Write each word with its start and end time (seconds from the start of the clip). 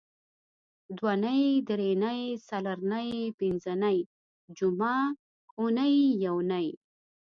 دونۍ 0.97 1.43
درېنۍ 1.67 2.21
څلرنۍ 2.47 3.09
پینځنۍ 3.37 3.97
جمعه 4.57 4.95
اونۍ 5.59 5.95
یونۍ 6.25 6.67